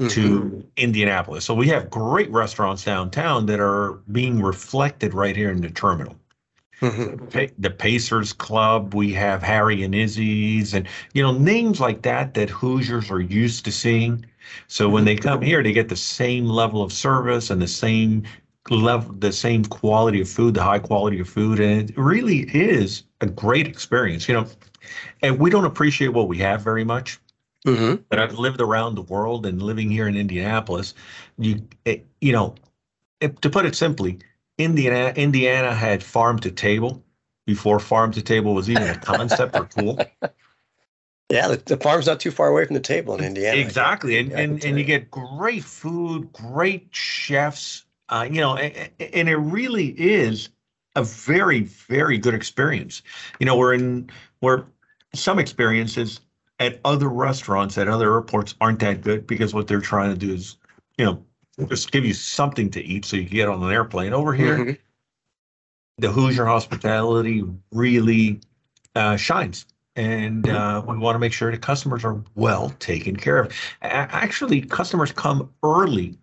mm-hmm. 0.00 0.08
to 0.08 0.66
Indianapolis. 0.76 1.44
So 1.44 1.54
we 1.54 1.68
have 1.68 1.90
great 1.90 2.30
restaurants 2.30 2.84
downtown 2.84 3.46
that 3.46 3.60
are 3.60 4.00
being 4.12 4.40
reflected 4.40 5.12
right 5.12 5.36
here 5.36 5.50
in 5.50 5.60
the 5.60 5.70
terminal. 5.70 6.16
Mm-hmm. 6.80 7.46
The 7.58 7.70
Pacers 7.70 8.34
Club, 8.34 8.94
we 8.94 9.12
have 9.14 9.42
Harry 9.42 9.82
and 9.82 9.94
Izzy's, 9.94 10.74
and 10.74 10.86
you 11.14 11.22
know 11.22 11.32
names 11.32 11.80
like 11.80 12.02
that 12.02 12.34
that 12.34 12.50
Hoosiers 12.50 13.10
are 13.10 13.20
used 13.20 13.64
to 13.64 13.72
seeing. 13.72 14.24
So 14.68 14.88
when 14.88 15.04
they 15.04 15.16
come 15.16 15.42
here, 15.42 15.62
they 15.62 15.72
get 15.72 15.88
the 15.88 15.96
same 15.96 16.46
level 16.46 16.82
of 16.82 16.92
service 16.92 17.50
and 17.50 17.60
the 17.60 17.66
same 17.66 18.22
level, 18.70 19.14
the 19.14 19.32
same 19.32 19.64
quality 19.64 20.20
of 20.20 20.28
food, 20.28 20.54
the 20.54 20.62
high 20.62 20.78
quality 20.78 21.18
of 21.18 21.28
food, 21.28 21.58
and 21.58 21.90
it 21.90 21.98
really 21.98 22.40
is 22.52 23.02
a 23.20 23.26
great 23.26 23.66
experience. 23.66 24.28
You 24.28 24.34
know, 24.34 24.46
and 25.22 25.38
we 25.38 25.50
don't 25.50 25.64
appreciate 25.64 26.08
what 26.08 26.28
we 26.28 26.38
have 26.38 26.62
very 26.62 26.84
much. 26.84 27.18
Mm-hmm. 27.66 28.02
But 28.08 28.20
I've 28.20 28.38
lived 28.38 28.60
around 28.60 28.94
the 28.94 29.02
world 29.02 29.44
and 29.44 29.60
living 29.60 29.90
here 29.90 30.06
in 30.06 30.16
Indianapolis, 30.16 30.94
you 31.36 31.66
it, 31.84 32.06
you 32.20 32.32
know, 32.32 32.54
it, 33.20 33.42
to 33.42 33.50
put 33.50 33.66
it 33.66 33.74
simply, 33.74 34.20
Indiana 34.56 35.12
Indiana 35.16 35.74
had 35.74 36.02
farm 36.02 36.38
to 36.40 36.50
table 36.50 37.02
before 37.44 37.80
farm 37.80 38.12
to 38.12 38.22
table 38.22 38.54
was 38.54 38.70
even 38.70 38.84
a 38.84 38.98
concept 38.98 39.56
or 39.56 39.66
tool. 39.66 39.98
Yeah, 41.28 41.48
the, 41.48 41.56
the, 41.56 41.76
farm's 41.76 42.06
not 42.06 42.20
too 42.20 42.30
far 42.30 42.46
away 42.46 42.64
from 42.66 42.74
the 42.74 42.80
table 42.80 43.16
in 43.16 43.24
Indiana. 43.24 43.58
Exactly, 43.58 44.16
and 44.16 44.30
and, 44.30 44.64
and 44.64 44.78
you 44.78 44.84
get 44.84 45.10
great 45.10 45.64
food, 45.64 46.32
great 46.32 46.86
chefs. 46.92 47.84
Uh, 48.08 48.28
you 48.30 48.40
know, 48.40 48.56
and, 48.56 48.90
and 49.00 49.28
it 49.28 49.34
really 49.34 49.88
is 49.88 50.50
a 50.96 51.04
very 51.04 51.60
very 51.60 52.18
good 52.18 52.34
experience. 52.34 53.02
You 53.38 53.46
know, 53.46 53.56
we're 53.56 53.74
in 53.74 54.10
we're 54.40 54.64
some 55.14 55.38
experiences 55.38 56.20
at 56.58 56.80
other 56.84 57.08
restaurants 57.08 57.78
at 57.78 57.88
other 57.88 58.14
airports 58.14 58.54
aren't 58.60 58.80
that 58.80 59.02
good 59.02 59.26
because 59.26 59.54
what 59.54 59.66
they're 59.66 59.80
trying 59.80 60.10
to 60.10 60.18
do 60.18 60.32
is, 60.32 60.56
you 60.96 61.04
know, 61.04 61.22
just 61.68 61.92
give 61.92 62.04
you 62.04 62.14
something 62.14 62.70
to 62.70 62.82
eat 62.82 63.04
so 63.04 63.16
you 63.16 63.24
can 63.24 63.36
get 63.36 63.48
on 63.48 63.62
an 63.62 63.70
airplane. 63.70 64.12
Over 64.12 64.32
here, 64.32 64.58
mm-hmm. 64.58 64.72
the 65.98 66.10
Hoosier 66.10 66.44
hospitality 66.44 67.44
really 67.72 68.40
uh, 68.94 69.16
shines. 69.16 69.66
And 69.96 70.44
mm-hmm. 70.44 70.56
uh, 70.56 70.80
we 70.82 70.98
want 70.98 71.14
to 71.14 71.18
make 71.18 71.32
sure 71.32 71.50
the 71.50 71.56
customers 71.58 72.04
are 72.04 72.22
well 72.34 72.70
taken 72.78 73.16
care 73.16 73.38
of. 73.38 73.52
A- 73.82 73.86
actually, 73.86 74.60
customers 74.60 75.12
come 75.12 75.50
early 75.62 76.18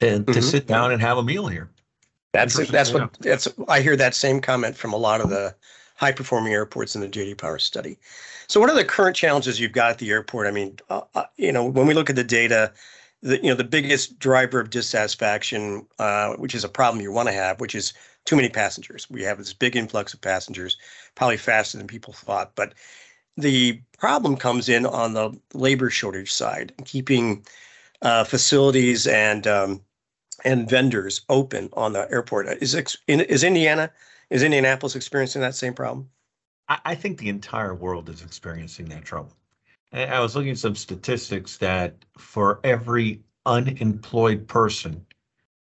and 0.00 0.24
mm-hmm. 0.24 0.32
to 0.32 0.42
sit 0.42 0.66
down 0.66 0.92
and 0.92 1.00
have 1.02 1.18
a 1.18 1.22
meal 1.22 1.46
here. 1.46 1.70
That's 2.34 2.68
that's 2.68 2.92
what 2.92 3.12
that's. 3.20 3.48
I 3.68 3.80
hear 3.80 3.96
that 3.96 4.14
same 4.14 4.40
comment 4.40 4.76
from 4.76 4.92
a 4.92 4.96
lot 4.96 5.20
of 5.20 5.30
the 5.30 5.54
high 5.94 6.10
performing 6.10 6.52
airports 6.52 6.96
in 6.96 7.00
the 7.00 7.08
JD 7.08 7.38
Power 7.38 7.60
study. 7.60 7.96
So, 8.48 8.58
what 8.58 8.68
are 8.68 8.74
the 8.74 8.84
current 8.84 9.14
challenges 9.14 9.60
you've 9.60 9.72
got 9.72 9.92
at 9.92 9.98
the 9.98 10.10
airport? 10.10 10.48
I 10.48 10.50
mean, 10.50 10.76
uh, 10.90 11.02
uh, 11.14 11.24
you 11.36 11.52
know, 11.52 11.64
when 11.64 11.86
we 11.86 11.94
look 11.94 12.10
at 12.10 12.16
the 12.16 12.24
data, 12.24 12.72
the 13.22 13.36
you 13.36 13.48
know 13.48 13.54
the 13.54 13.62
biggest 13.62 14.18
driver 14.18 14.58
of 14.58 14.70
dissatisfaction, 14.70 15.86
uh, 16.00 16.34
which 16.34 16.56
is 16.56 16.64
a 16.64 16.68
problem 16.68 17.00
you 17.00 17.12
want 17.12 17.28
to 17.28 17.34
have, 17.34 17.60
which 17.60 17.76
is 17.76 17.92
too 18.24 18.34
many 18.34 18.48
passengers. 18.48 19.08
We 19.08 19.22
have 19.22 19.38
this 19.38 19.52
big 19.52 19.76
influx 19.76 20.12
of 20.12 20.20
passengers, 20.20 20.76
probably 21.14 21.36
faster 21.36 21.78
than 21.78 21.86
people 21.86 22.12
thought. 22.12 22.52
But 22.56 22.74
the 23.36 23.80
problem 23.98 24.36
comes 24.36 24.68
in 24.68 24.86
on 24.86 25.14
the 25.14 25.38
labor 25.52 25.88
shortage 25.88 26.32
side, 26.32 26.72
keeping 26.84 27.44
uh, 28.02 28.24
facilities 28.24 29.06
and 29.06 29.46
um, 29.46 29.80
and 30.44 30.68
vendors 30.68 31.22
open 31.28 31.68
on 31.72 31.92
the 31.92 32.10
airport. 32.10 32.46
Is 32.62 32.74
is 33.08 33.44
Indiana 33.44 33.90
is 34.30 34.42
Indianapolis 34.42 34.96
experiencing 34.96 35.42
that 35.42 35.54
same 35.54 35.74
problem? 35.74 36.08
I, 36.68 36.78
I 36.84 36.94
think 36.94 37.18
the 37.18 37.28
entire 37.28 37.74
world 37.74 38.08
is 38.08 38.22
experiencing 38.22 38.86
that 38.86 39.04
trouble. 39.04 39.32
I 39.92 40.18
was 40.18 40.34
looking 40.34 40.50
at 40.50 40.58
some 40.58 40.74
statistics 40.74 41.58
that 41.58 41.94
for 42.18 42.58
every 42.64 43.20
unemployed 43.46 44.48
person, 44.48 45.06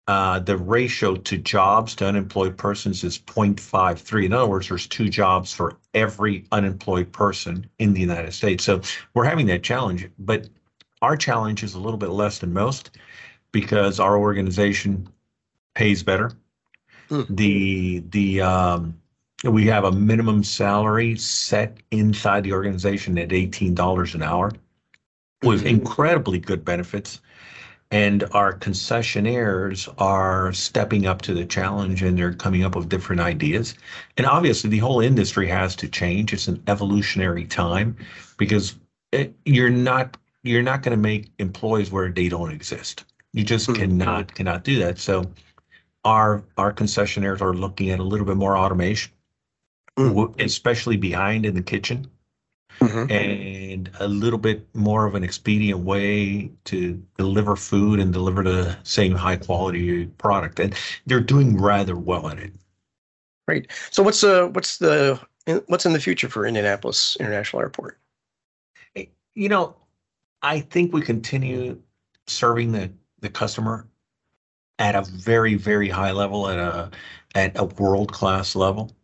uh, 0.08 0.40
the 0.40 0.58
ratio 0.58 1.16
to 1.16 1.38
jobs 1.38 1.96
to 1.96 2.08
unemployed 2.08 2.58
persons 2.58 3.04
is 3.04 3.20
0.53. 3.20 4.26
In 4.26 4.34
other 4.34 4.48
words, 4.48 4.70
there's 4.70 4.88
two 4.88 5.10
jobs 5.10 5.54
for 5.54 5.78
every 5.94 6.46
unemployed 6.52 7.12
person 7.12 7.70
in 7.80 7.94
the 7.94 8.02
United 8.02 8.34
States. 8.34 8.64
So 8.64 8.82
we're 9.14 9.26
having 9.26 9.46
that 9.48 9.64
challenge, 9.64 10.10
but 10.18 10.48
our 11.02 11.18
challenge 11.18 11.64
is 11.64 11.76
a 11.76 11.80
little 11.80 11.98
bit 11.98 12.10
less 12.10 12.40
than 12.40 12.54
most 12.54 12.98
because 13.56 14.02
our 14.02 14.18
organization 14.18 15.08
pays 15.76 16.04
better. 16.04 16.30
Mm. 17.10 17.26
The 17.30 18.04
the 18.10 18.42
um, 18.42 19.00
we 19.46 19.66
have 19.68 19.86
a 19.86 19.94
minimum 19.94 20.44
salary 20.44 21.16
set 21.16 21.78
inside 21.90 22.44
the 22.44 22.52
organization 22.52 23.18
at 23.18 23.30
$18 23.30 24.14
an 24.14 24.24
hour 24.24 24.52
with 25.42 25.60
mm-hmm. 25.60 25.68
incredibly 25.68 26.38
good 26.38 26.66
benefits. 26.66 27.22
And 27.92 28.26
our 28.34 28.58
concessionaires 28.58 29.88
are 30.00 30.52
stepping 30.52 31.06
up 31.06 31.22
to 31.22 31.34
the 31.34 31.46
challenge 31.46 32.04
and 32.04 32.18
they're 32.18 32.34
coming 32.34 32.66
up 32.66 32.76
with 32.76 32.90
different 32.90 33.22
ideas. 33.22 33.74
And 34.18 34.28
obviously, 34.28 34.70
the 34.70 34.80
whole 34.80 35.00
industry 35.00 35.48
has 35.48 35.78
to 35.78 35.88
change. 35.88 36.34
It's 36.34 36.50
an 36.50 36.62
evolutionary 36.68 37.46
time 37.46 37.96
because 38.36 38.76
it, 39.14 39.34
you're 39.46 39.70
not 39.70 40.18
you're 40.44 40.62
not 40.62 40.84
going 40.84 40.98
to 40.98 41.02
make 41.02 41.32
employees 41.40 41.90
where 41.90 42.12
they 42.12 42.28
don't 42.28 42.52
exist. 42.52 43.06
You 43.36 43.44
just 43.44 43.68
mm-hmm. 43.68 43.82
cannot 43.82 44.34
cannot 44.34 44.64
do 44.64 44.80
that. 44.80 44.98
So 44.98 45.32
our 46.04 46.44
our 46.58 46.74
concessionaires 46.74 47.42
are 47.42 47.54
looking 47.54 47.92
at 47.92 48.00
a 48.00 48.04
little 48.04 48.26
bit 48.26 48.38
more 48.38 48.58
automation 48.58 49.12
mm-hmm. 49.98 50.40
especially 50.40 50.98
behind 50.98 51.46
in 51.46 51.56
the 51.56 51.62
kitchen. 51.62 52.08
Mm-hmm. 52.80 53.10
And 53.10 53.92
a 54.02 54.08
little 54.08 54.38
bit 54.38 54.68
more 54.76 55.06
of 55.06 55.16
an 55.16 55.24
expedient 55.24 55.80
way 55.80 56.52
to 56.66 57.02
deliver 57.18 57.56
food 57.56 58.02
and 58.02 58.12
deliver 58.12 58.44
the 58.44 58.76
same 58.84 59.14
high 59.14 59.38
quality 59.38 60.08
product, 60.18 60.60
and 60.60 60.76
they're 61.06 61.22
doing 61.22 61.58
rather 61.58 61.96
well 61.96 62.28
at 62.28 62.38
it. 62.38 62.52
Great. 63.48 63.72
So 63.92 64.04
what's 64.04 64.20
the 64.20 64.50
what's 64.52 64.78
the 64.78 65.18
what's 65.68 65.86
in 65.86 65.94
the 65.94 66.02
future 66.02 66.28
for 66.28 66.46
Indianapolis 66.46 67.16
International 67.18 67.62
Airport? 67.62 67.98
You 69.36 69.48
know, 69.48 69.78
I 70.42 70.60
think 70.60 70.92
we 70.92 71.02
continue 71.02 71.82
serving 72.28 72.74
the 72.74 72.92
the 73.26 73.30
customer 73.30 73.88
at 74.80 74.96
a 74.96 75.02
very 75.02 75.56
very 75.56 75.90
high 75.90 76.12
level 76.12 76.48
at 76.48 76.58
a 76.58 76.92
at 77.36 77.58
a 77.58 77.66
world 77.66 78.12
class 78.12 78.56
level 78.56 78.96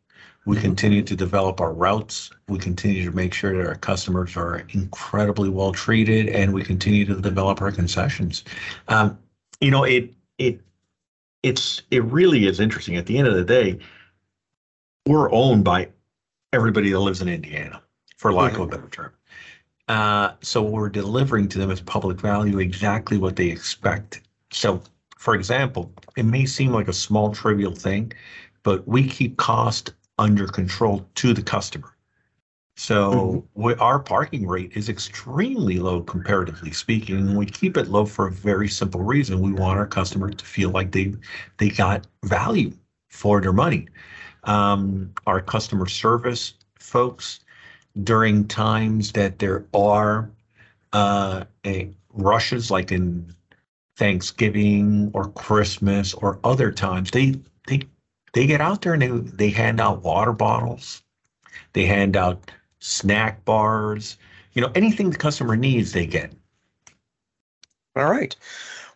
we 0.46 0.58
continue 0.58 1.04
to 1.04 1.16
develop 1.16 1.62
our 1.62 1.72
routes. 1.72 2.32
We 2.48 2.58
continue 2.58 3.06
to 3.06 3.16
make 3.16 3.34
sure 3.34 3.56
that 3.56 3.68
our 3.68 3.76
customers 3.76 4.36
are 4.36 4.64
incredibly 4.70 5.50
well 5.50 5.72
treated, 5.72 6.30
and 6.30 6.52
we 6.52 6.64
continue 6.64 7.06
to 7.06 7.22
develop 7.22 7.62
our 7.62 7.72
concessions. 7.72 8.44
Um, 8.88 9.20
you 9.60 9.70
know, 9.70 9.84
it 9.84 10.14
it 10.40 10.60
it's 11.44 11.84
it 11.92 12.04
really 12.06 12.48
is 12.48 12.60
interesting. 12.60 12.96
At 12.96 13.06
the 13.06 13.20
end 13.20 13.28
of 13.28 13.36
the 13.36 13.44
day, 13.44 13.78
we're 15.06 15.32
owned 15.32 15.64
by 15.64 15.90
everybody 16.54 16.90
that 16.92 17.00
lives 17.00 17.22
in 17.22 17.30
Indiana, 17.30 17.82
for 18.18 18.34
lack 18.34 18.54
mm-hmm. 18.54 18.64
of 18.64 18.68
a 18.70 18.72
better 18.78 18.90
term. 18.90 19.12
Uh, 19.92 20.36
so 20.42 20.64
we're 20.64 20.88
delivering 20.88 21.50
to 21.50 21.60
them 21.60 21.70
as 21.70 21.82
public 21.82 22.18
value 22.18 22.60
exactly 22.60 23.18
what 23.18 23.36
they 23.36 23.50
expect. 23.50 24.22
So, 24.50 24.82
for 25.18 25.36
example, 25.36 25.92
it 26.16 26.24
may 26.24 26.46
seem 26.46 26.72
like 26.72 26.88
a 26.88 26.94
small, 26.94 27.34
trivial 27.34 27.76
thing, 27.76 28.14
but 28.64 28.88
we 28.88 29.06
keep 29.06 29.36
cost 29.36 29.94
under 30.18 30.48
control 30.48 31.06
to 31.16 31.34
the 31.34 31.42
customer. 31.42 31.94
So 32.78 33.46
mm-hmm. 33.58 33.82
our 33.82 34.00
parking 34.00 34.48
rate 34.48 34.72
is 34.76 34.88
extremely 34.88 35.78
low 35.78 36.00
comparatively 36.00 36.72
speaking. 36.72 37.18
And 37.18 37.38
we 37.38 37.46
keep 37.46 37.76
it 37.76 37.90
low 37.90 38.06
for 38.06 38.28
a 38.28 38.32
very 38.32 38.70
simple 38.70 39.02
reason. 39.02 39.42
We 39.42 39.52
want 39.52 39.78
our 39.78 39.88
customer 39.88 40.30
to 40.30 40.46
feel 40.46 40.70
like 40.70 40.94
they 40.94 41.16
they 41.58 41.68
got 41.68 42.08
value 42.24 42.72
for 43.10 43.42
their 43.42 43.52
money. 43.52 43.90
Um, 44.46 45.12
our 45.28 45.42
customer 45.42 45.88
service 45.88 46.54
folks 46.80 47.42
during 48.04 48.48
times 48.48 49.12
that 49.14 49.40
there 49.40 49.66
are 49.74 50.30
uh, 50.94 51.44
rushes 52.14 52.72
like 52.72 52.92
in 52.92 53.34
Thanksgiving 53.98 55.12
or 55.14 55.30
Christmas 55.30 56.14
or 56.14 56.40
other 56.44 56.72
times, 56.72 57.12
they 57.12 57.36
they 57.68 57.82
they 58.34 58.48
get 58.48 58.62
out 58.62 58.82
there 58.82 58.94
and 58.94 59.02
they, 59.02 59.10
they 59.10 59.50
hand 59.50 59.80
out 59.80 60.04
water 60.04 60.32
bottles, 60.32 61.04
they 61.74 61.86
hand 61.86 62.16
out 62.16 62.52
snack 62.80 63.44
bars, 63.46 64.18
you 64.54 64.62
know, 64.62 64.72
anything 64.76 65.10
the 65.10 65.18
customer 65.18 65.56
needs, 65.56 65.92
they 65.92 66.06
get. 66.06 66.34
All 67.96 68.10
right. 68.10 68.36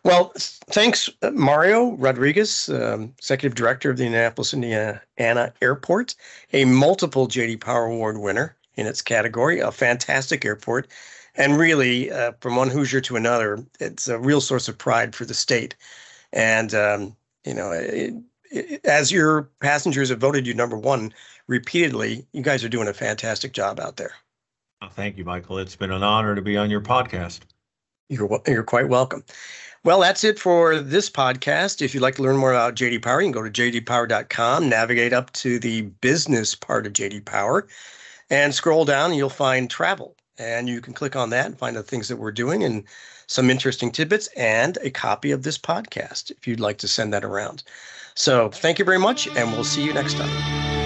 Well, 0.04 0.32
thanks, 0.36 1.10
uh, 1.22 1.32
Mario 1.32 1.92
Rodriguez, 1.96 2.68
um, 2.68 3.12
Executive 3.18 3.56
Director 3.56 3.90
of 3.90 3.96
the 3.96 4.04
Indianapolis, 4.04 4.54
Indiana 4.54 5.52
Airport, 5.60 6.14
a 6.52 6.64
multiple 6.64 7.26
JD 7.26 7.60
Power 7.60 7.86
Award 7.86 8.18
winner 8.18 8.56
in 8.76 8.86
its 8.86 9.02
category, 9.02 9.60
a 9.60 9.72
fantastic 9.72 10.44
airport. 10.44 10.88
And 11.34 11.58
really, 11.58 12.10
uh, 12.10 12.32
from 12.40 12.56
one 12.56 12.70
Hoosier 12.70 13.00
to 13.02 13.16
another, 13.16 13.64
it's 13.78 14.08
a 14.08 14.18
real 14.18 14.40
source 14.40 14.68
of 14.68 14.78
pride 14.78 15.14
for 15.14 15.24
the 15.24 15.34
state. 15.34 15.76
And, 16.32 16.74
um, 16.74 17.16
you 17.44 17.54
know, 17.54 17.72
it, 17.72 18.14
it, 18.50 18.84
as 18.84 19.12
your 19.12 19.50
passengers 19.60 20.08
have 20.08 20.20
voted 20.20 20.46
you 20.46 20.54
number 20.54 20.78
one 20.78 21.12
repeatedly, 21.46 22.26
you 22.32 22.42
guys 22.42 22.64
are 22.64 22.68
doing 22.68 22.88
a 22.88 22.94
fantastic 22.94 23.52
job 23.52 23.78
out 23.78 23.96
there. 23.96 24.12
Thank 24.92 25.16
you, 25.18 25.24
Michael. 25.24 25.58
It's 25.58 25.76
been 25.76 25.90
an 25.90 26.02
honor 26.02 26.34
to 26.34 26.42
be 26.42 26.56
on 26.56 26.70
your 26.70 26.80
podcast. 26.80 27.40
You're, 28.08 28.40
you're 28.46 28.62
quite 28.62 28.88
welcome. 28.88 29.24
Well, 29.84 30.00
that's 30.00 30.24
it 30.24 30.38
for 30.38 30.80
this 30.80 31.08
podcast. 31.08 31.80
If 31.80 31.94
you'd 31.94 32.00
like 32.00 32.16
to 32.16 32.22
learn 32.22 32.36
more 32.36 32.52
about 32.52 32.74
JD 32.74 33.02
Power, 33.02 33.20
you 33.20 33.26
can 33.26 33.32
go 33.32 33.48
to 33.48 33.50
jdpower.com, 33.50 34.68
navigate 34.68 35.12
up 35.12 35.32
to 35.34 35.58
the 35.58 35.82
business 35.82 36.54
part 36.54 36.86
of 36.86 36.92
JD 36.92 37.24
Power, 37.24 37.68
and 38.30 38.54
scroll 38.54 38.84
down, 38.84 39.10
and 39.10 39.16
you'll 39.18 39.28
find 39.28 39.70
travel. 39.70 40.16
And 40.38 40.68
you 40.68 40.80
can 40.80 40.92
click 40.92 41.16
on 41.16 41.30
that 41.30 41.46
and 41.46 41.58
find 41.58 41.76
the 41.76 41.82
things 41.82 42.08
that 42.08 42.16
we're 42.16 42.32
doing 42.32 42.62
and 42.62 42.84
some 43.26 43.50
interesting 43.50 43.90
tidbits 43.90 44.28
and 44.36 44.76
a 44.82 44.90
copy 44.90 45.30
of 45.30 45.42
this 45.42 45.58
podcast 45.58 46.30
if 46.30 46.46
you'd 46.46 46.60
like 46.60 46.78
to 46.78 46.88
send 46.88 47.12
that 47.12 47.24
around. 47.24 47.62
So 48.14 48.50
thank 48.50 48.78
you 48.78 48.84
very 48.84 48.98
much, 48.98 49.28
and 49.28 49.52
we'll 49.52 49.64
see 49.64 49.84
you 49.84 49.92
next 49.92 50.14
time. 50.14 50.85